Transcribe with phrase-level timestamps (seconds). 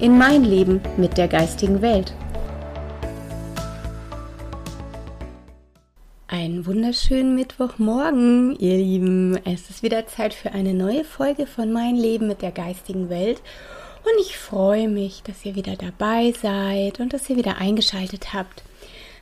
[0.00, 2.14] in mein Leben mit der geistigen Welt.
[6.28, 9.40] Einen wunderschönen Mittwochmorgen, ihr Lieben.
[9.44, 13.40] Es ist wieder Zeit für eine neue Folge von Mein Leben mit der geistigen Welt.
[14.04, 18.62] Und ich freue mich, dass ihr wieder dabei seid und dass ihr wieder eingeschaltet habt.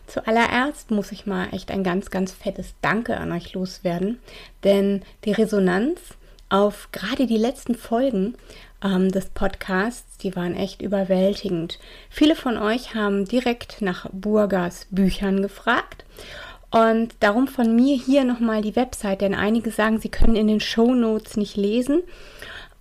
[0.07, 4.21] Zuallererst muss ich mal echt ein ganz, ganz fettes Danke an euch loswerden,
[4.63, 6.01] denn die Resonanz
[6.49, 8.35] auf gerade die letzten Folgen
[8.83, 11.81] ähm, des Podcasts, die waren echt überwältigend.
[12.11, 16.05] Viele von euch haben direkt nach Burgas Büchern gefragt.
[16.71, 20.61] Und darum von mir hier nochmal die Website, denn einige sagen, sie können in den
[20.61, 22.03] Show Notes nicht lesen.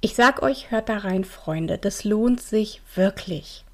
[0.00, 1.76] Ich sag euch, hört da rein, Freunde.
[1.76, 3.64] Das lohnt sich wirklich.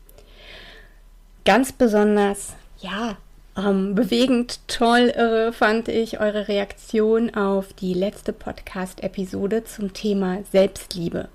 [1.45, 3.19] Ganz besonders, ja,
[3.59, 11.28] ähm, bewegend, toll, irre fand ich eure Reaktion auf die letzte Podcast-Episode zum Thema Selbstliebe.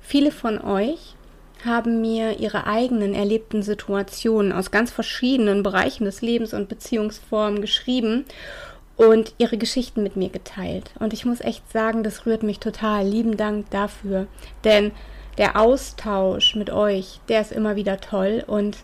[0.00, 1.16] Viele von euch
[1.64, 8.26] haben mir ihre eigenen erlebten Situationen aus ganz verschiedenen Bereichen des Lebens und Beziehungsformen geschrieben
[8.96, 10.90] und ihre Geschichten mit mir geteilt.
[10.98, 13.06] Und ich muss echt sagen, das rührt mich total.
[13.06, 14.26] Lieben Dank dafür.
[14.64, 14.92] Denn
[15.38, 18.78] der Austausch mit euch, der ist immer wieder toll und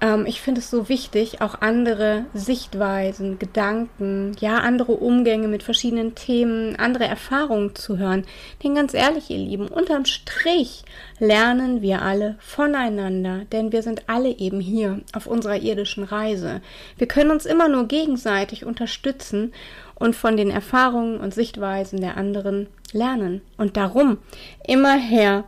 [0.00, 6.14] ähm, ich finde es so wichtig, auch andere Sichtweisen, Gedanken, ja, andere Umgänge mit verschiedenen
[6.14, 8.24] Themen, andere Erfahrungen zu hören.
[8.62, 10.84] Denn ganz ehrlich, ihr Lieben, unterm Strich
[11.18, 16.60] lernen wir alle voneinander, denn wir sind alle eben hier auf unserer irdischen Reise.
[16.96, 19.52] Wir können uns immer nur gegenseitig unterstützen
[19.96, 23.40] und von den Erfahrungen und Sichtweisen der anderen lernen.
[23.56, 24.18] Und darum
[24.64, 25.44] immer her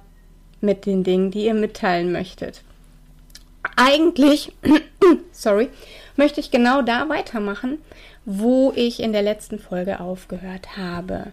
[0.60, 2.62] mit den Dingen, die ihr mitteilen möchtet
[3.80, 4.52] eigentlich,
[5.32, 5.70] sorry,
[6.16, 7.78] möchte ich genau da weitermachen,
[8.24, 11.32] wo ich in der letzten Folge aufgehört habe.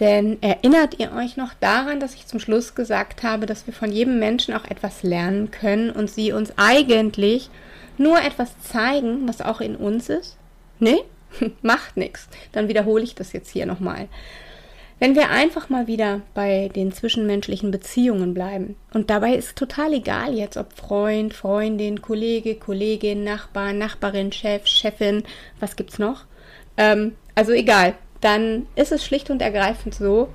[0.00, 3.92] Denn erinnert ihr euch noch daran, dass ich zum Schluss gesagt habe, dass wir von
[3.92, 7.50] jedem Menschen auch etwas lernen können und sie uns eigentlich
[7.98, 10.36] nur etwas zeigen, was auch in uns ist?
[10.78, 10.98] Nee?
[11.62, 12.28] Macht nichts.
[12.52, 14.08] Dann wiederhole ich das jetzt hier nochmal.
[14.98, 20.34] Wenn wir einfach mal wieder bei den zwischenmenschlichen Beziehungen bleiben, und dabei ist total egal
[20.34, 25.24] jetzt, ob Freund, Freundin, Kollege, Kollegin, Nachbar, Nachbarin, Chef, Chefin,
[25.60, 26.24] was gibt's noch?
[26.78, 30.28] Ähm, also egal, dann ist es schlicht und ergreifend so,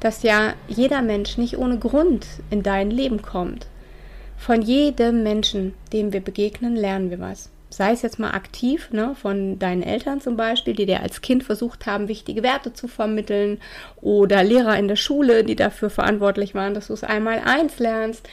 [0.00, 3.66] dass ja jeder Mensch nicht ohne Grund in dein Leben kommt.
[4.38, 9.14] Von jedem Menschen, dem wir begegnen, lernen wir was sei es jetzt mal aktiv, ne,
[9.20, 13.58] von deinen Eltern zum Beispiel, die dir als Kind versucht haben, wichtige Werte zu vermitteln,
[14.00, 18.28] oder Lehrer in der Schule, die dafür verantwortlich waren, dass du es einmal eins lernst.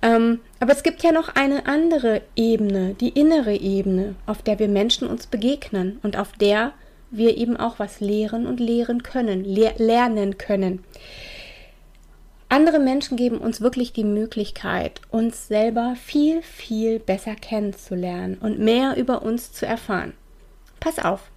[0.00, 4.68] Ähm, aber es gibt ja noch eine andere Ebene, die innere Ebene, auf der wir
[4.68, 6.72] Menschen uns begegnen und auf der
[7.10, 10.84] wir eben auch was lehren und lehren können, le lernen können.
[12.50, 18.96] Andere Menschen geben uns wirklich die Möglichkeit, uns selber viel, viel besser kennenzulernen und mehr
[18.96, 20.14] über uns zu erfahren.
[20.80, 21.30] Pass auf,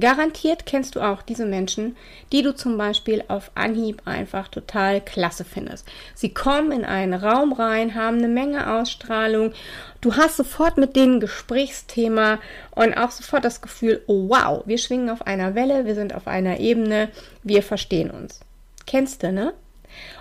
[0.00, 1.94] garantiert kennst du auch diese Menschen,
[2.32, 5.86] die du zum Beispiel auf Anhieb einfach total klasse findest.
[6.14, 9.52] Sie kommen in einen Raum rein, haben eine Menge Ausstrahlung,
[10.00, 12.38] du hast sofort mit denen Gesprächsthema
[12.70, 16.26] und auch sofort das Gefühl, oh wow, wir schwingen auf einer Welle, wir sind auf
[16.26, 17.10] einer Ebene,
[17.42, 18.40] wir verstehen uns.
[18.86, 19.52] Kennst du, ne?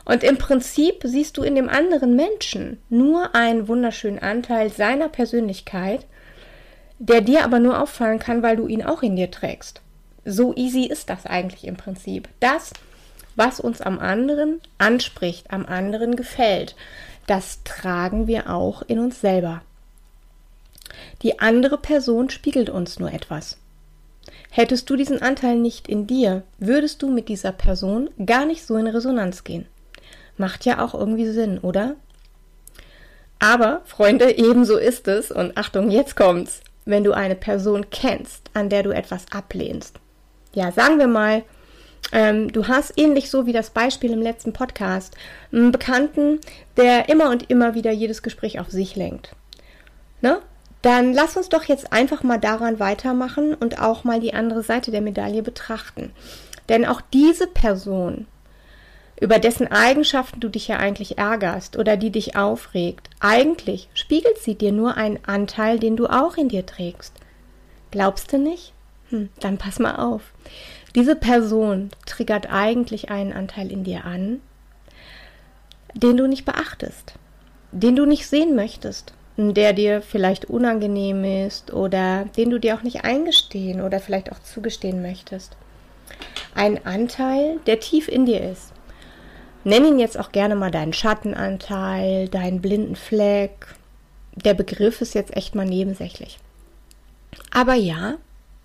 [0.06, 6.06] Und im Prinzip siehst du in dem anderen Menschen nur einen wunderschönen Anteil seiner Persönlichkeit,
[7.00, 9.82] der dir aber nur auffallen kann, weil du ihn auch in dir trägst.
[10.24, 12.30] So easy ist das eigentlich im Prinzip.
[12.40, 12.72] Das,
[13.36, 16.76] was uns am anderen anspricht, am anderen gefällt,
[17.28, 19.62] das tragen wir auch in uns selber.
[21.22, 23.58] Die andere Person spiegelt uns nur etwas.
[24.52, 28.78] Hättest du diesen Anteil nicht in dir, würdest du mit dieser Person gar nicht so
[28.78, 29.66] in Resonanz gehen.
[30.38, 31.96] Macht ja auch irgendwie Sinn, oder?
[33.40, 38.70] Aber, Freunde, ebenso ist es, und Achtung, jetzt kommt's, wenn du eine Person kennst, an
[38.70, 40.00] der du etwas ablehnst.
[40.54, 41.44] Ja, sagen wir mal,
[42.12, 45.16] Ähm, du hast ähnlich so wie das Beispiel im letzten Podcast
[45.52, 46.40] einen Bekannten,
[46.78, 49.36] der immer und immer wieder jedes Gespräch auf sich lenkt.
[50.22, 50.40] Ne?
[50.86, 54.92] Dann lass uns doch jetzt einfach mal daran weitermachen und auch mal die andere Seite
[54.92, 56.12] der Medaille betrachten.
[56.70, 58.28] Denn auch diese Person,
[59.20, 64.54] über dessen Eigenschaften du dich ja eigentlich ärgerst oder die dich aufregt, eigentlich spiegelt sie
[64.54, 67.16] dir nur einen Anteil, den du auch in dir trägst.
[67.90, 68.72] Glaubst du nicht?
[69.10, 70.22] Hm, dann pass mal auf.
[70.94, 74.40] Diese Person triggert eigentlich einen Anteil in dir an,
[75.96, 77.16] den du nicht beachtest,
[77.72, 82.84] den du nicht sehen möchtest, der dir vielleicht unangenehm ist oder den du dir auch
[82.84, 85.58] nicht eingestehen oder vielleicht auch zugestehen möchtest.
[86.54, 88.72] Ein Anteil, der tief in dir ist.
[89.66, 93.68] Nenn ihn jetzt auch gerne mal deinen Schattenanteil, deinen blinden Fleck.
[94.36, 96.40] Der Begriff ist jetzt echt mal nebensächlich.
[97.52, 98.16] Aber ja,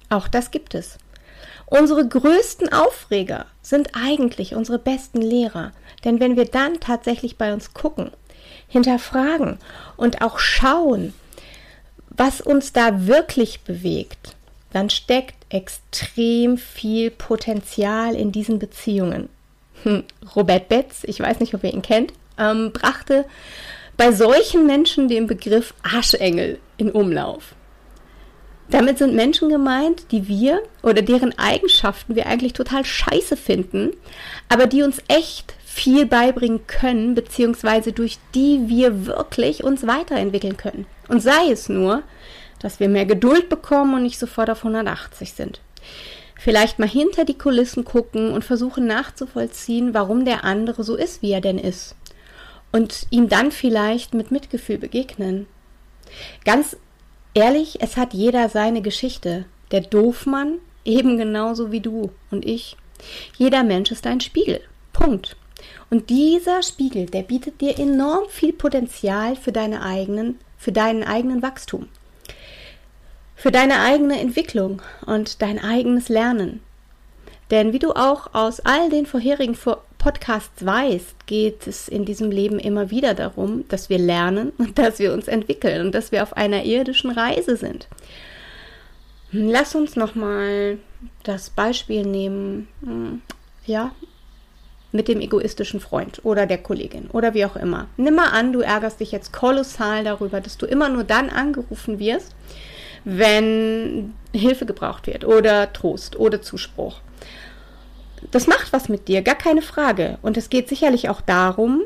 [0.08, 0.98] auch das gibt es.
[1.66, 5.72] Unsere größten Aufreger sind eigentlich unsere besten Lehrer.
[6.04, 8.10] Denn wenn wir dann tatsächlich bei uns gucken,
[8.70, 9.58] hinterfragen
[9.96, 11.12] und auch schauen,
[12.08, 14.36] was uns da wirklich bewegt,
[14.72, 19.28] dann steckt extrem viel Potenzial in diesen Beziehungen.
[19.82, 23.26] Hm, Robert Betz, ich weiß nicht, ob ihr ihn kennt, ähm, brachte
[23.96, 27.54] bei solchen Menschen den Begriff Arschengel in Umlauf.
[28.70, 33.90] Damit sind Menschen gemeint, die wir oder deren Eigenschaften wir eigentlich total scheiße finden,
[34.48, 40.86] aber die uns echt viel beibringen können, beziehungsweise durch die wir wirklich uns weiterentwickeln können.
[41.08, 42.02] Und sei es nur,
[42.60, 45.60] dass wir mehr Geduld bekommen und nicht sofort auf 180 sind.
[46.36, 51.32] Vielleicht mal hinter die Kulissen gucken und versuchen nachzuvollziehen, warum der andere so ist, wie
[51.32, 51.94] er denn ist.
[52.72, 55.46] Und ihm dann vielleicht mit Mitgefühl begegnen.
[56.44, 56.76] Ganz
[57.34, 59.44] Ehrlich, es hat jeder seine Geschichte.
[59.70, 62.76] Der Doofmann eben genauso wie du und ich.
[63.38, 64.60] Jeder Mensch ist ein Spiegel.
[64.92, 65.36] Punkt.
[65.90, 71.42] Und dieser Spiegel, der bietet dir enorm viel Potenzial für deine eigenen, für deinen eigenen
[71.42, 71.88] Wachstum.
[73.36, 76.60] Für deine eigene Entwicklung und dein eigenes Lernen.
[77.50, 79.54] Denn wie du auch aus all den vorherigen
[80.00, 84.98] Podcasts weißt, geht es in diesem Leben immer wieder darum, dass wir lernen und dass
[84.98, 87.86] wir uns entwickeln und dass wir auf einer irdischen Reise sind.
[89.30, 90.78] Lass uns nochmal
[91.22, 93.22] das Beispiel nehmen, hm,
[93.66, 93.92] ja,
[94.90, 97.86] mit dem egoistischen Freund oder der Kollegin oder wie auch immer.
[97.96, 102.00] Nimm mal an, du ärgerst dich jetzt kolossal darüber, dass du immer nur dann angerufen
[102.00, 102.34] wirst,
[103.04, 107.00] wenn Hilfe gebraucht wird oder Trost oder Zuspruch
[108.30, 110.18] das macht was mit dir, gar keine Frage.
[110.22, 111.82] Und es geht sicherlich auch darum,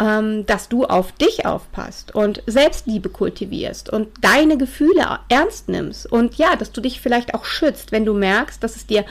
[0.00, 6.10] ähm, dass du auf dich aufpasst und Selbstliebe kultivierst und deine Gefühle ernst nimmst.
[6.10, 9.04] Und ja, dass du dich vielleicht auch schützt, wenn du merkst, dass es dir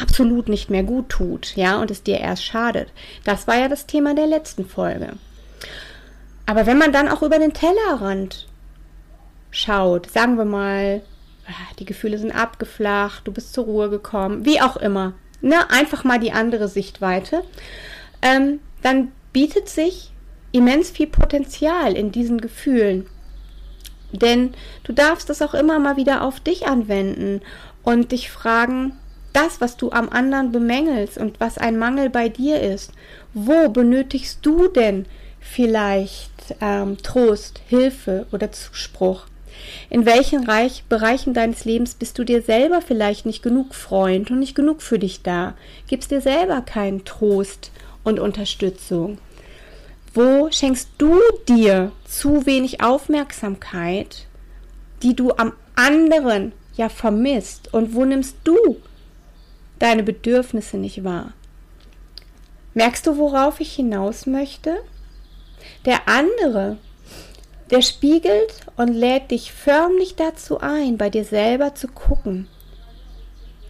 [0.00, 2.88] absolut nicht mehr gut tut, ja, und es dir erst schadet.
[3.24, 5.14] Das war ja das Thema der letzten Folge.
[6.44, 8.46] Aber wenn man dann auch über den Tellerrand
[9.50, 11.02] schaut, sagen wir mal,
[11.46, 16.04] ah, die Gefühle sind abgeflacht, du bist zur Ruhe gekommen, wie auch immer, ne, einfach
[16.04, 17.42] mal die andere Sichtweite,
[18.22, 20.12] ähm, dann bietet sich
[20.52, 23.06] immens viel Potenzial in diesen Gefühlen.
[24.12, 24.54] Denn
[24.84, 27.42] du darfst das auch immer mal wieder auf dich anwenden
[27.82, 28.92] und dich fragen,
[29.32, 32.92] das, was du am anderen bemängelst und was ein Mangel bei dir ist,
[33.34, 35.04] wo benötigst du denn
[35.40, 39.26] vielleicht ähm, Trost, Hilfe oder Zuspruch?
[39.88, 44.38] In welchen Reich, Bereichen deines Lebens bist du dir selber vielleicht nicht genug Freund und
[44.38, 45.54] nicht genug für dich da?
[45.88, 47.70] Gibst dir selber keinen Trost
[48.02, 49.18] und Unterstützung?
[50.14, 54.26] Wo schenkst du dir zu wenig Aufmerksamkeit,
[55.02, 57.72] die du am anderen ja vermisst?
[57.74, 58.56] Und wo nimmst du
[59.78, 61.32] deine Bedürfnisse nicht wahr?
[62.74, 64.78] Merkst du, worauf ich hinaus möchte?
[65.84, 66.78] Der andere
[67.70, 72.48] der spiegelt und lädt dich förmlich dazu ein, bei dir selber zu gucken.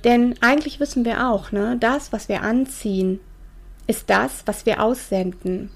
[0.04, 3.20] Denn eigentlich wissen wir auch, ne, das, was wir anziehen,
[3.86, 5.70] ist das, was wir aussenden.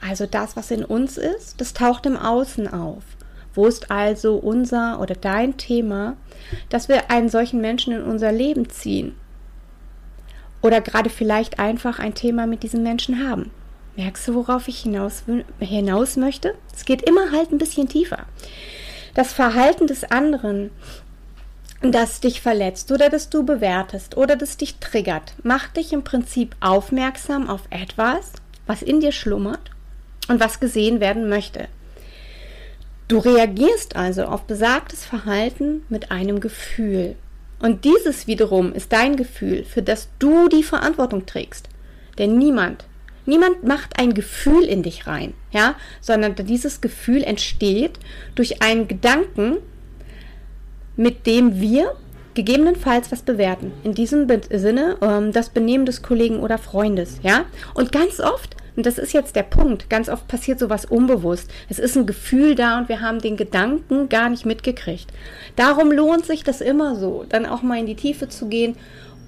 [0.00, 3.02] Also das, was in uns ist, das taucht im Außen auf.
[3.54, 6.16] Wo ist also unser oder dein Thema,
[6.68, 9.16] dass wir einen solchen Menschen in unser Leben ziehen?
[10.60, 13.50] Oder gerade vielleicht einfach ein Thema mit diesem Menschen haben.
[13.96, 15.24] Merkst du, worauf ich hinaus,
[15.58, 16.54] hinaus möchte?
[16.74, 18.26] Es geht immer halt ein bisschen tiefer.
[19.14, 20.70] Das Verhalten des anderen,
[21.80, 26.54] das dich verletzt oder das du bewertest oder das dich triggert, macht dich im Prinzip
[26.60, 28.32] aufmerksam auf etwas,
[28.66, 29.70] was in dir schlummert
[30.28, 31.68] und was gesehen werden möchte.
[33.08, 37.14] Du reagierst also auf besagtes Verhalten mit einem Gefühl.
[37.60, 41.68] Und dieses wiederum ist dein Gefühl, für das du die Verantwortung trägst.
[42.18, 42.84] Denn niemand,
[43.26, 47.98] niemand macht ein Gefühl in dich rein, ja, sondern dieses Gefühl entsteht
[48.34, 49.58] durch einen Gedanken,
[50.96, 51.94] mit dem wir
[52.34, 53.72] gegebenenfalls was bewerten.
[53.82, 57.46] In diesem Sinne ähm, das Benehmen des Kollegen oder Freundes, ja.
[57.74, 61.50] Und ganz oft, und das ist jetzt der Punkt, ganz oft passiert sowas unbewusst.
[61.68, 65.10] Es ist ein Gefühl da und wir haben den Gedanken gar nicht mitgekriegt.
[65.56, 68.76] Darum lohnt sich das immer so, dann auch mal in die Tiefe zu gehen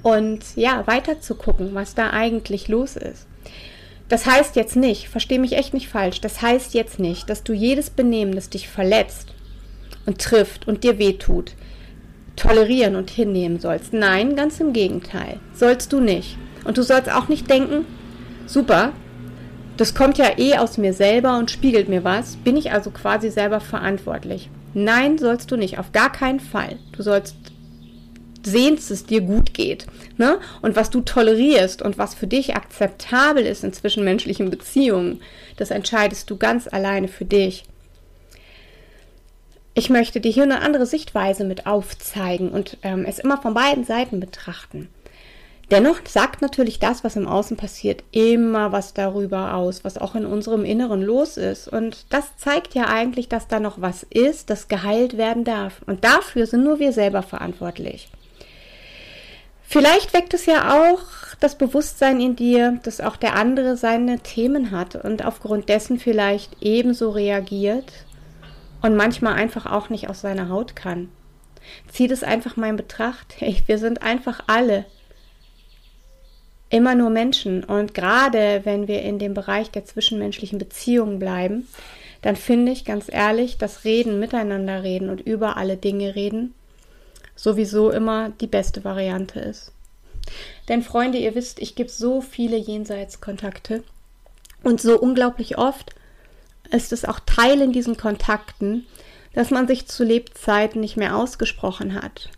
[0.02, 3.26] und ja, weiter zu gucken, was da eigentlich los ist.
[4.08, 7.52] Das heißt jetzt nicht, verstehe mich echt nicht falsch, das heißt jetzt nicht, dass du
[7.52, 9.34] jedes Benehmen, das dich verletzt
[10.06, 11.52] und trifft und dir wehtut,
[12.34, 13.92] tolerieren und hinnehmen sollst.
[13.92, 15.40] Nein, ganz im Gegenteil.
[15.52, 16.38] Sollst du nicht.
[16.64, 17.84] Und du sollst auch nicht denken,
[18.46, 18.92] super,
[19.76, 23.30] das kommt ja eh aus mir selber und spiegelt mir was, bin ich also quasi
[23.30, 24.50] selber verantwortlich.
[24.74, 26.78] Nein, sollst du nicht, auf gar keinen Fall.
[26.92, 27.36] Du sollst
[28.42, 29.86] sehen, dass es dir gut geht.
[30.16, 30.38] Ne?
[30.62, 35.20] Und was du tolerierst und was für dich akzeptabel ist in zwischenmenschlichen Beziehungen,
[35.56, 37.64] das entscheidest du ganz alleine für dich.
[39.74, 43.84] Ich möchte dir hier eine andere Sichtweise mit aufzeigen und ähm, es immer von beiden
[43.84, 44.88] Seiten betrachten.
[45.70, 50.24] Dennoch sagt natürlich das, was im Außen passiert, immer was darüber aus, was auch in
[50.24, 51.68] unserem Inneren los ist.
[51.68, 55.82] Und das zeigt ja eigentlich, dass da noch was ist, das geheilt werden darf.
[55.86, 58.08] Und dafür sind nur wir selber verantwortlich.
[59.70, 61.02] Vielleicht weckt es ja auch
[61.40, 66.56] das Bewusstsein in dir, dass auch der andere seine Themen hat und aufgrund dessen vielleicht
[66.62, 67.92] ebenso reagiert
[68.80, 71.10] und manchmal einfach auch nicht aus seiner Haut kann.
[71.92, 73.34] Zieh das einfach mal in Betracht.
[73.36, 74.86] Hey, wir sind einfach alle
[76.70, 77.62] immer nur Menschen.
[77.62, 81.68] Und gerade wenn wir in dem Bereich der zwischenmenschlichen Beziehungen bleiben,
[82.22, 86.54] dann finde ich ganz ehrlich, dass Reden, miteinander reden und über alle Dinge reden
[87.38, 89.72] sowieso immer die beste Variante ist.
[90.68, 93.84] Denn Freunde, ihr wisst, ich gebe so viele Jenseitskontakte.
[94.64, 95.94] Und so unglaublich oft
[96.70, 98.86] ist es auch Teil in diesen Kontakten,
[99.34, 102.28] dass man sich zu Lebzeiten nicht mehr ausgesprochen hat,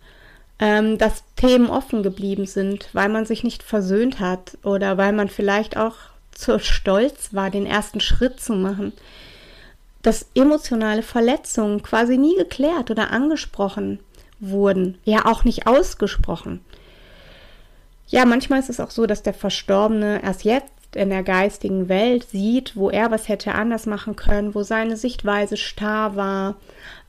[0.58, 5.30] ähm, dass Themen offen geblieben sind, weil man sich nicht versöhnt hat oder weil man
[5.30, 5.96] vielleicht auch
[6.32, 8.92] zu stolz war, den ersten Schritt zu machen,
[10.02, 13.98] dass emotionale Verletzungen quasi nie geklärt oder angesprochen
[14.40, 16.60] wurden, ja auch nicht ausgesprochen.
[18.08, 22.24] Ja, manchmal ist es auch so, dass der Verstorbene erst jetzt in der geistigen Welt
[22.24, 26.56] sieht, wo er was hätte anders machen können, wo seine Sichtweise starr war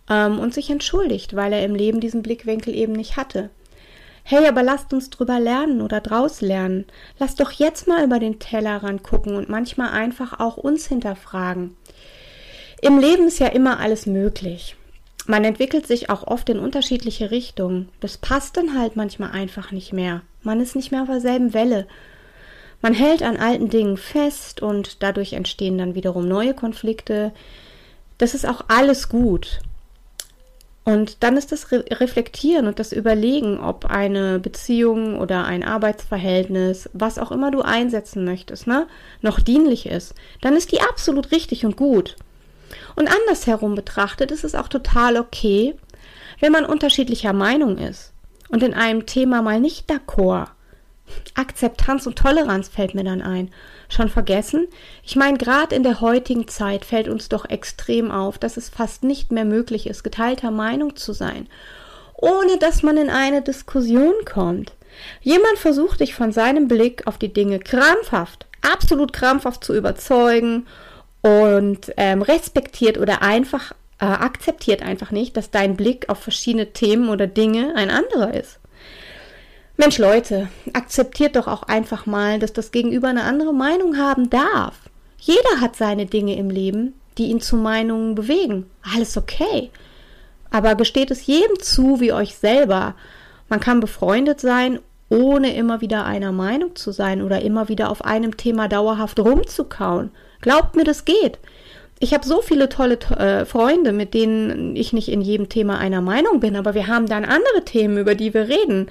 [0.09, 3.50] ähm, und sich entschuldigt, weil er im Leben diesen Blickwinkel eben nicht hatte.
[4.23, 6.85] Hey, aber lasst uns drüber lernen oder draus lernen.
[7.17, 11.75] Lasst doch jetzt mal über den Tellerrand gucken und manchmal einfach auch uns hinterfragen.
[12.81, 14.75] Im Leben ist ja immer alles möglich.
[15.28, 17.90] Man entwickelt sich auch oft in unterschiedliche Richtungen.
[18.00, 20.22] Das passt dann halt manchmal einfach nicht mehr.
[20.42, 21.88] Man ist nicht mehr auf derselben Welle
[22.82, 27.32] man hält an alten Dingen fest und dadurch entstehen dann wiederum neue Konflikte.
[28.18, 29.60] Das ist auch alles gut.
[30.84, 36.90] Und dann ist das Re Reflektieren und das Überlegen, ob eine Beziehung oder ein Arbeitsverhältnis,
[36.94, 38.88] was auch immer du einsetzen möchtest, ne,
[39.22, 42.16] noch dienlich ist, dann ist die absolut richtig und gut.
[42.96, 45.75] Und andersherum betrachtet ist es auch total okay,
[46.40, 48.13] wenn man unterschiedlicher Meinung ist
[48.50, 50.48] und in einem Thema mal nicht d'accord
[51.36, 53.51] Akzeptanz und Toleranz fällt mir dann ein.
[53.90, 54.68] Schon vergessen?
[55.04, 59.04] Ich meine, gerade in der heutigen Zeit fällt uns doch extrem auf, dass es fast
[59.04, 61.48] nicht mehr möglich ist, geteilter Meinung zu sein,
[62.16, 64.74] ohne dass man in eine Diskussion kommt.
[65.22, 70.68] Jemand versucht dich von seinem Blick auf die Dinge krampfhaft, absolut krampfhaft zu überzeugen
[71.22, 77.10] und ähm, respektiert oder einfach äh, akzeptiert einfach nicht, dass dein Blick auf verschiedene Themen
[77.10, 78.60] oder Dinge ein anderer ist.
[79.78, 84.75] Mensch Leute, akzeptiert doch auch einfach mal, dass das Gegenüber eine andere Meinung haben darf.
[85.18, 88.70] Jeder hat seine Dinge im Leben, die ihn zu Meinungen bewegen.
[88.96, 89.70] Alles okay.
[90.50, 92.96] Aber gesteht es jedem zu, wie euch selber.
[93.50, 98.04] Man kann befreundet sein, ohne immer wieder einer Meinung zu sein oder immer wieder auf
[98.04, 100.12] einem Thema dauerhaft rumzukauen.
[100.41, 101.39] Glaubt mir, das geht.
[102.00, 106.01] Ich habe so viele tolle äh, Freunde, mit denen ich nicht in jedem Thema einer
[106.01, 108.89] Meinung bin, aber wir haben dann andere Themen, über die wir reden.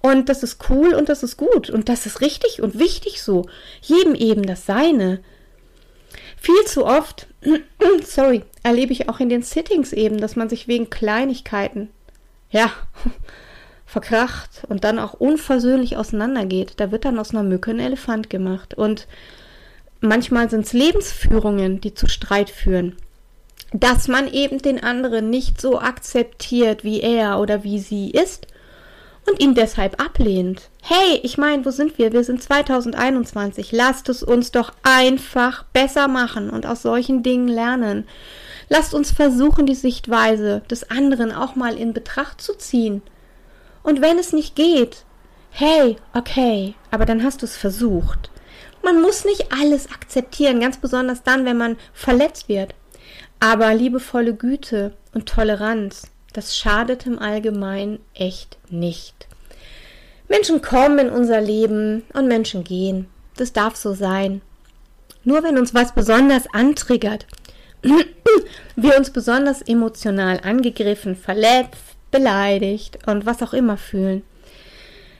[0.00, 3.46] Und das ist cool und das ist gut und das ist richtig und wichtig so.
[3.82, 5.20] Jedem eben das Seine.
[6.38, 7.26] Viel zu oft,
[8.04, 11.90] sorry, erlebe ich auch in den Sittings eben, dass man sich wegen Kleinigkeiten,
[12.50, 12.70] ja,
[13.84, 16.74] verkracht und dann auch unversöhnlich auseinandergeht.
[16.76, 18.74] Da wird dann aus einer Mücke ein Elefant gemacht.
[18.74, 19.06] Und
[20.00, 22.96] manchmal sind es Lebensführungen, die zu Streit führen.
[23.72, 28.46] Dass man eben den anderen nicht so akzeptiert, wie er oder wie sie ist
[29.26, 30.70] und ihn deshalb ablehnt.
[30.82, 32.12] Hey, ich meine, wo sind wir?
[32.12, 33.72] Wir sind 2021.
[33.72, 38.06] Lasst es uns doch einfach besser machen und aus solchen Dingen lernen.
[38.68, 43.02] Lasst uns versuchen, die Sichtweise des anderen auch mal in Betracht zu ziehen.
[43.82, 45.04] Und wenn es nicht geht,
[45.50, 48.30] hey, okay, aber dann hast du es versucht.
[48.86, 52.72] Man muss nicht alles akzeptieren, ganz besonders dann, wenn man verletzt wird.
[53.40, 59.26] Aber liebevolle Güte und Toleranz, das schadet im Allgemeinen echt nicht.
[60.28, 63.08] Menschen kommen in unser Leben und Menschen gehen.
[63.36, 64.40] Das darf so sein.
[65.24, 67.26] Nur wenn uns was besonders antriggert,
[68.76, 74.22] wir uns besonders emotional angegriffen, verletzt, beleidigt und was auch immer fühlen,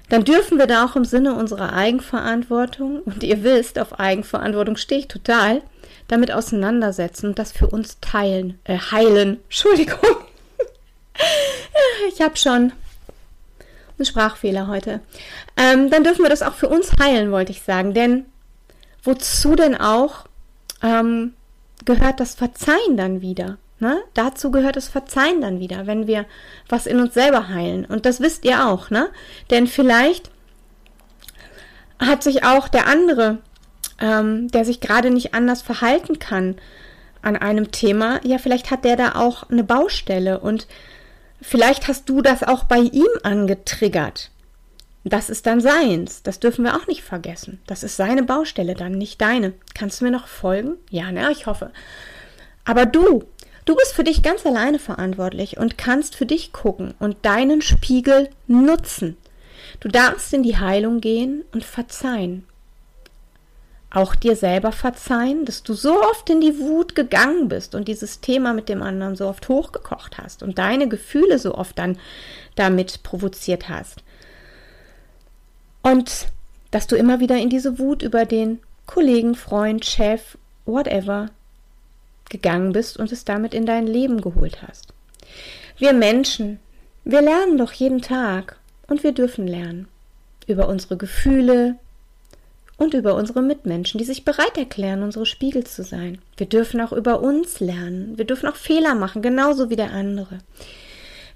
[0.08, 5.00] dann dürfen wir da auch im Sinne unserer Eigenverantwortung, und ihr wisst, auf Eigenverantwortung stehe
[5.00, 5.62] ich total,
[6.08, 9.40] damit auseinandersetzen und das für uns teilen, äh, heilen.
[9.44, 9.98] Entschuldigung.
[12.08, 12.72] ich habe schon
[13.98, 15.00] einen Sprachfehler heute.
[15.56, 17.94] Ähm, dann dürfen wir das auch für uns heilen, wollte ich sagen.
[17.94, 18.26] Denn
[19.02, 20.26] wozu denn auch
[20.82, 21.32] ähm,
[21.84, 23.58] gehört das Verzeihen dann wieder?
[23.78, 23.98] Ne?
[24.14, 26.24] Dazu gehört das Verzeihen dann wieder, wenn wir
[26.68, 27.84] was in uns selber heilen.
[27.84, 29.10] Und das wisst ihr auch, ne?
[29.50, 30.30] Denn vielleicht
[31.98, 33.38] hat sich auch der andere,
[34.00, 36.56] ähm, der sich gerade nicht anders verhalten kann
[37.20, 40.66] an einem Thema, ja, vielleicht hat der da auch eine Baustelle und
[41.42, 44.30] vielleicht hast du das auch bei ihm angetriggert.
[45.04, 46.22] Das ist dann seins.
[46.22, 47.60] Das dürfen wir auch nicht vergessen.
[47.66, 49.52] Das ist seine Baustelle dann, nicht deine.
[49.74, 50.76] Kannst du mir noch folgen?
[50.90, 51.70] Ja, ne, ich hoffe.
[52.64, 53.24] Aber du,
[53.66, 58.30] Du bist für dich ganz alleine verantwortlich und kannst für dich gucken und deinen Spiegel
[58.46, 59.16] nutzen.
[59.80, 62.46] Du darfst in die Heilung gehen und verzeihen.
[63.90, 68.20] Auch dir selber verzeihen, dass du so oft in die Wut gegangen bist und dieses
[68.20, 71.98] Thema mit dem anderen so oft hochgekocht hast und deine Gefühle so oft dann
[72.54, 74.04] damit provoziert hast.
[75.82, 76.28] Und
[76.70, 81.30] dass du immer wieder in diese Wut über den Kollegen, Freund, Chef, whatever
[82.30, 84.92] gegangen bist und es damit in dein Leben geholt hast.
[85.78, 86.58] Wir Menschen,
[87.04, 88.58] wir lernen doch jeden Tag
[88.88, 89.88] und wir dürfen lernen
[90.46, 91.76] über unsere Gefühle
[92.76, 96.18] und über unsere Mitmenschen, die sich bereit erklären, unsere Spiegel zu sein.
[96.36, 98.18] Wir dürfen auch über uns lernen.
[98.18, 100.38] Wir dürfen auch Fehler machen, genauso wie der andere.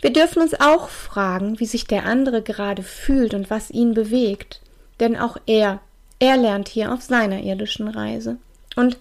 [0.00, 4.60] Wir dürfen uns auch fragen, wie sich der andere gerade fühlt und was ihn bewegt.
[4.98, 5.80] Denn auch er,
[6.18, 8.36] er lernt hier auf seiner irdischen Reise.
[8.76, 8.98] Und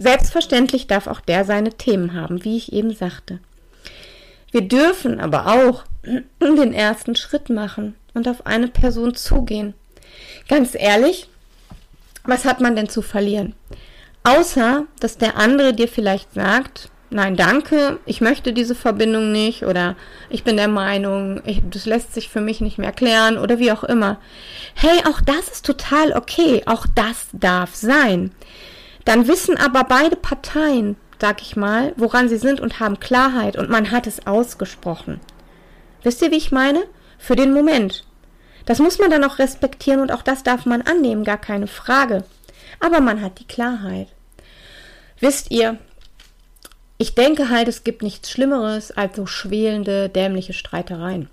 [0.00, 3.38] Selbstverständlich darf auch der seine Themen haben, wie ich eben sagte.
[4.50, 5.84] Wir dürfen aber auch
[6.40, 9.74] den ersten Schritt machen und auf eine Person zugehen.
[10.48, 11.28] Ganz ehrlich,
[12.24, 13.54] was hat man denn zu verlieren?
[14.24, 19.96] Außer, dass der andere dir vielleicht sagt, nein, danke, ich möchte diese Verbindung nicht oder
[20.30, 23.70] ich bin der Meinung, ich, das lässt sich für mich nicht mehr klären oder wie
[23.70, 24.18] auch immer.
[24.72, 28.30] Hey, auch das ist total okay, auch das darf sein.
[29.04, 33.70] Dann wissen aber beide Parteien, sag ich mal, woran sie sind und haben Klarheit und
[33.70, 35.20] man hat es ausgesprochen.
[36.02, 36.82] Wisst ihr, wie ich meine?
[37.18, 38.04] Für den Moment.
[38.66, 42.24] Das muss man dann auch respektieren und auch das darf man annehmen, gar keine Frage.
[42.78, 44.08] Aber man hat die Klarheit.
[45.18, 45.78] Wisst ihr,
[46.96, 51.28] ich denke halt, es gibt nichts Schlimmeres als so schwelende, dämliche Streitereien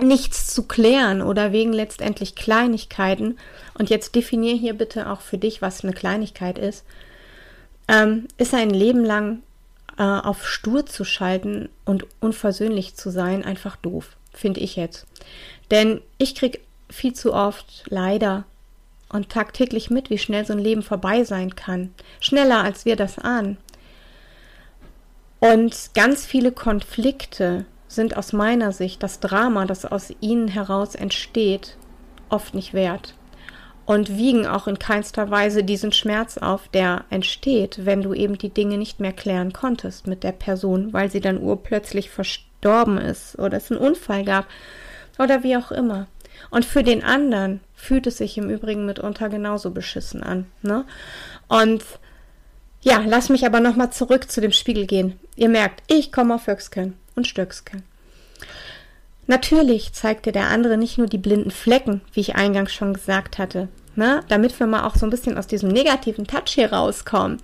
[0.00, 3.38] nichts zu klären oder wegen letztendlich Kleinigkeiten,
[3.78, 6.84] und jetzt definier hier bitte auch für dich, was eine Kleinigkeit ist,
[7.88, 9.42] ähm, ist ein Leben lang
[9.98, 15.06] äh, auf stur zu schalten und unversöhnlich zu sein einfach doof, finde ich jetzt.
[15.70, 18.44] Denn ich kriege viel zu oft leider
[19.08, 21.94] und tagtäglich mit, wie schnell so ein Leben vorbei sein kann.
[22.20, 23.58] Schneller, als wir das ahnen.
[25.40, 31.76] Und ganz viele Konflikte sind aus meiner Sicht das Drama, das aus ihnen heraus entsteht,
[32.28, 33.14] oft nicht wert
[33.86, 38.48] und wiegen auch in keinster Weise diesen Schmerz auf, der entsteht, wenn du eben die
[38.48, 43.58] Dinge nicht mehr klären konntest mit der Person, weil sie dann urplötzlich verstorben ist oder
[43.58, 44.46] es einen Unfall gab
[45.18, 46.06] oder wie auch immer.
[46.50, 50.46] Und für den anderen fühlt es sich im Übrigen mitunter genauso beschissen an.
[50.62, 50.84] Ne?
[51.48, 51.84] Und
[52.80, 55.18] ja, lass mich aber nochmal zurück zu dem Spiegel gehen.
[55.36, 57.82] Ihr merkt, ich komme auf Höchsken und Stöcksken.
[59.26, 63.38] Natürlich zeigt dir der andere nicht nur die blinden Flecken, wie ich eingangs schon gesagt
[63.38, 64.20] hatte, ne?
[64.28, 67.38] damit wir mal auch so ein bisschen aus diesem negativen Touch hier rauskommen.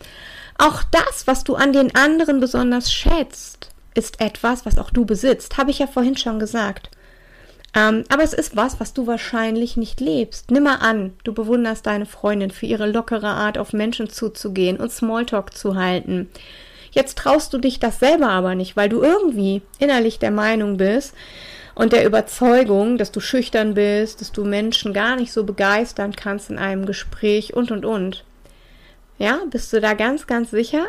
[0.59, 5.57] Auch das, was du an den anderen besonders schätzt, ist etwas, was auch du besitzt,
[5.57, 6.91] habe ich ja vorhin schon gesagt.
[7.75, 10.51] Ähm, aber es ist was, was du wahrscheinlich nicht lebst.
[10.51, 14.93] Nimm mal an, du bewunderst deine Freundin für ihre lockere Art, auf Menschen zuzugehen und
[14.93, 16.29] Smalltalk zu halten.
[16.91, 21.15] Jetzt traust du dich das selber aber nicht, weil du irgendwie innerlich der Meinung bist,
[21.81, 26.51] und der Überzeugung, dass du schüchtern bist, dass du Menschen gar nicht so begeistern kannst
[26.51, 28.25] in einem Gespräch und und und.
[29.19, 30.85] Ja, bist du da ganz, ganz sicher?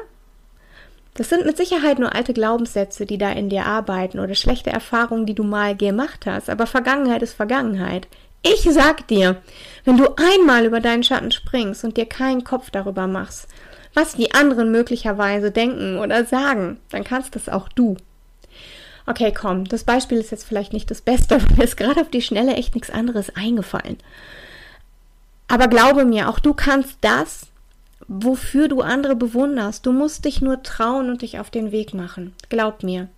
[1.14, 5.26] Das sind mit Sicherheit nur alte Glaubenssätze, die da in dir arbeiten oder schlechte Erfahrungen,
[5.26, 6.50] die du mal gemacht hast.
[6.50, 8.08] Aber Vergangenheit ist Vergangenheit.
[8.44, 9.42] Ich sag dir,
[9.86, 13.48] wenn du einmal über deinen Schatten springst und dir keinen Kopf darüber machst,
[13.94, 17.98] was die anderen möglicherweise denken oder sagen, dann kannst das auch du.
[19.06, 22.10] Okay, komm, das Beispiel ist jetzt vielleicht nicht das Beste, aber mir ist gerade auf
[22.10, 23.98] die Schnelle echt nichts anderes eingefallen.
[25.48, 27.48] Aber glaube mir, auch du kannst das,
[28.08, 29.86] wofür du andere bewunderst.
[29.86, 32.34] Du musst dich nur trauen und dich auf den Weg machen.
[32.50, 33.10] Glaub mir.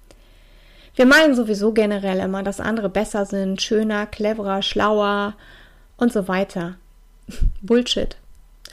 [0.95, 5.35] Wir meinen sowieso generell immer, dass andere besser sind, schöner, cleverer, schlauer
[5.97, 6.75] und so weiter.
[7.61, 8.17] Bullshit.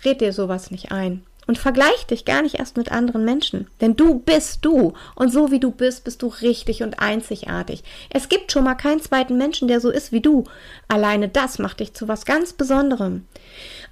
[0.04, 1.24] Red dir sowas nicht ein.
[1.46, 3.66] Und vergleich dich gar nicht erst mit anderen Menschen.
[3.81, 4.92] Denn du bist du.
[5.16, 7.83] Und so wie du bist, bist du richtig und einzigartig.
[8.11, 10.44] Es gibt schon mal keinen zweiten Menschen, der so ist wie du.
[10.87, 13.26] Alleine das macht dich zu was ganz Besonderem.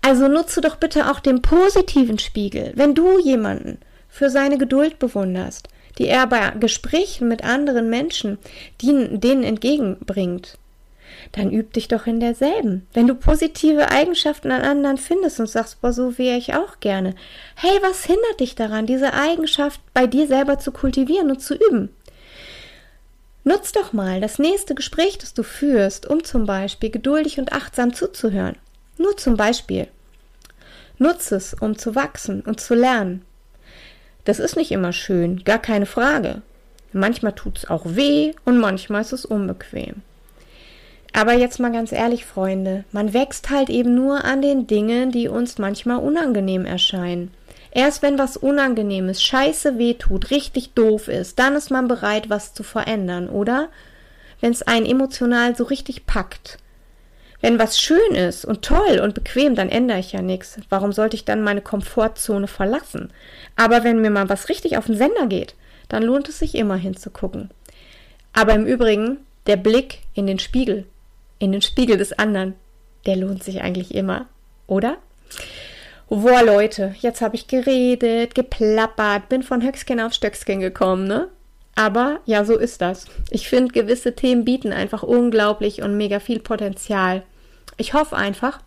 [0.02, 2.72] Also nutze doch bitte auch den positiven Spiegel.
[2.76, 8.38] Wenn du jemanden für seine Geduld bewunderst, die er bei Gesprächen mit anderen Menschen
[8.80, 10.58] denen entgegenbringt,
[11.32, 12.86] dann üb dich doch in derselben.
[12.92, 17.14] Wenn du positive Eigenschaften an anderen findest und sagst, boah, so wäre ich auch gerne.
[17.54, 21.90] Hey, was hindert dich daran, diese Eigenschaft bei dir selber zu kultivieren und zu üben?
[23.44, 27.94] Nutz doch mal das nächste Gespräch, das du führst, um zum Beispiel geduldig und achtsam
[27.94, 28.56] zuzuhören.
[28.98, 29.88] Nur zum Beispiel.
[30.98, 33.24] Nutze es, um zu wachsen und zu lernen.
[34.24, 36.42] Das ist nicht immer schön, gar keine Frage.
[36.92, 40.02] Manchmal tut es auch weh und manchmal ist es unbequem.
[41.18, 45.26] Aber jetzt mal ganz ehrlich, Freunde, man wächst halt eben nur an den Dingen, die
[45.26, 47.32] uns manchmal unangenehm erscheinen.
[47.72, 52.54] Erst wenn was Unangenehmes, scheiße weh tut, richtig doof ist, dann ist man bereit, was
[52.54, 53.68] zu verändern, oder?
[54.40, 56.58] Wenn es einen emotional so richtig packt.
[57.40, 60.60] Wenn was schön ist und toll und bequem, dann ändere ich ja nichts.
[60.68, 63.12] Warum sollte ich dann meine Komfortzone verlassen?
[63.56, 65.56] Aber wenn mir mal was richtig auf den Sender geht,
[65.88, 67.50] dann lohnt es sich immer hinzugucken.
[68.32, 69.16] Aber im Übrigen,
[69.48, 70.84] der Blick in den Spiegel,
[71.38, 72.54] in den Spiegel des anderen,
[73.06, 74.26] der lohnt sich eigentlich immer,
[74.66, 74.98] oder?
[76.08, 81.28] Boah, Leute, jetzt habe ich geredet, geplappert, bin von Höcksken auf Stöcksken gekommen, ne?
[81.74, 83.06] Aber ja, so ist das.
[83.30, 87.22] Ich finde, gewisse Themen bieten einfach unglaublich und mega viel Potenzial.
[87.76, 88.60] Ich hoffe einfach,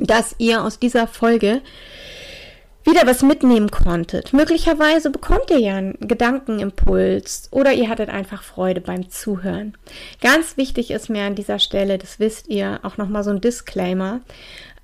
[0.00, 1.60] dass ihr aus dieser Folge
[2.84, 4.32] wieder was mitnehmen konntet.
[4.32, 9.76] Möglicherweise bekommt ihr ja einen Gedankenimpuls oder ihr hattet einfach Freude beim Zuhören.
[10.20, 14.20] Ganz wichtig ist mir an dieser Stelle, das wisst ihr, auch nochmal so ein Disclaimer.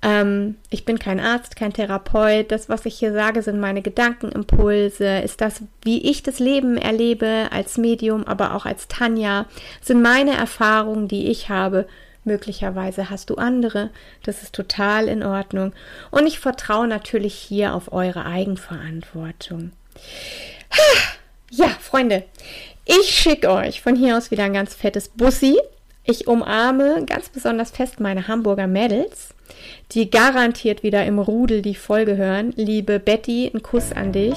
[0.01, 2.51] Ähm, ich bin kein Arzt, kein Therapeut.
[2.51, 7.49] Das, was ich hier sage, sind meine Gedankenimpulse, ist das, wie ich das Leben erlebe
[7.51, 9.45] als Medium, aber auch als Tanja,
[9.81, 11.85] sind meine Erfahrungen, die ich habe.
[12.23, 13.89] Möglicherweise hast du andere.
[14.23, 15.73] Das ist total in Ordnung.
[16.11, 19.71] Und ich vertraue natürlich hier auf eure Eigenverantwortung.
[21.53, 22.23] Ja, Freunde,
[22.85, 25.59] ich schicke euch von hier aus wieder ein ganz fettes Bussi.
[26.05, 29.33] Ich umarme ganz besonders fest meine Hamburger Mädels
[29.91, 32.53] die garantiert wieder im Rudel die Folge hören.
[32.55, 34.35] Liebe Betty, ein Kuss an dich.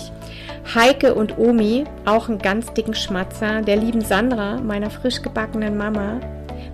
[0.75, 3.63] Heike und Omi, auch einen ganz dicken Schmatzer.
[3.63, 6.21] Der lieben Sandra, meiner frisch gebackenen Mama.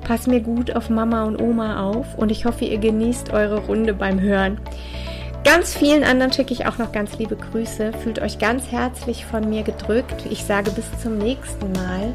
[0.05, 3.95] Pass mir gut auf Mama und Oma auf und ich hoffe, ihr genießt eure Runde
[3.95, 4.59] beim Hören.
[5.45, 7.93] Ganz vielen anderen schicke ich auch noch ganz liebe Grüße.
[8.03, 10.27] Fühlt euch ganz herzlich von mir gedrückt.
[10.29, 12.13] Ich sage bis zum nächsten Mal.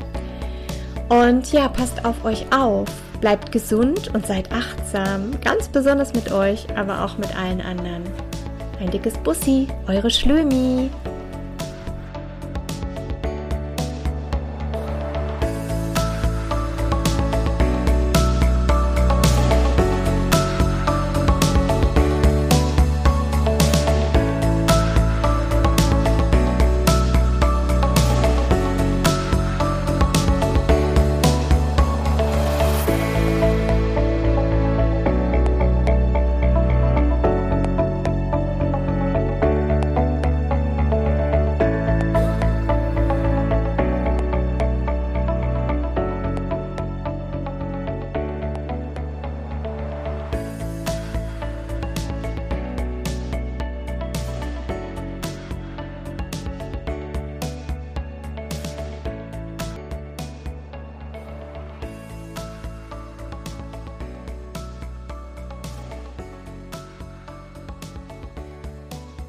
[1.09, 2.87] Und ja, passt auf euch auf.
[3.21, 8.03] Bleibt gesund und seid achtsam, ganz besonders mit euch, aber auch mit allen anderen.
[8.79, 10.89] Ein dickes Bussi, eure Schlömi.